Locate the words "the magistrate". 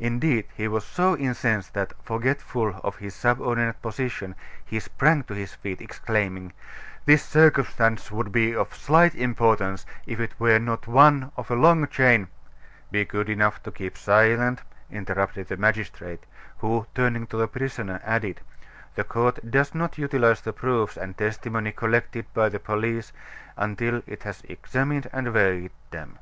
15.46-16.26